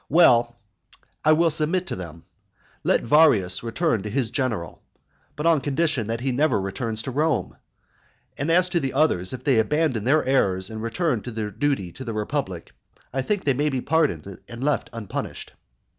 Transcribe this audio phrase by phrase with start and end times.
[0.09, 0.57] Well,
[1.23, 2.23] I will submit to them.
[2.83, 4.81] Let Varius return to his general,
[5.35, 7.55] but on condition that he never returns to Rome.
[8.35, 11.91] And as to the others, if they abandon their errors and return to their duty
[11.91, 12.71] to the republic,
[13.13, 15.53] I think they may be pardoned and left unpunished.